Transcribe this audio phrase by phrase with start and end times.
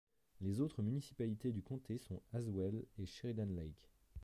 [0.41, 3.87] Les autres municipalités du comté sont Haswell et Sheridan Lake.